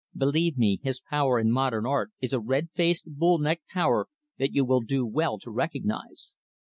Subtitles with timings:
[0.17, 4.07] Believe me, his power in modern art is a red faced, bull necked power
[4.39, 6.33] that you will do well to recognize.